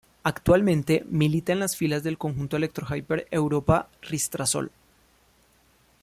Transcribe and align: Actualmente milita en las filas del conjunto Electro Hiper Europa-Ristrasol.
Actualmente 0.23 1.05
milita 1.11 1.53
en 1.53 1.59
las 1.59 1.75
filas 1.77 2.01
del 2.01 2.17
conjunto 2.17 2.57
Electro 2.57 2.87
Hiper 2.95 3.27
Europa-Ristrasol. 3.29 4.71